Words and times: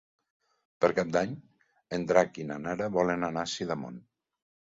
Per 0.83 0.87
Cap 0.99 1.11
d'Any 1.15 1.35
en 1.99 2.07
Drac 2.13 2.41
i 2.45 2.47
na 2.53 2.59
Nara 2.65 2.89
volen 2.97 3.29
anar 3.29 3.45
a 3.45 3.53
Sidamon. 3.53 4.03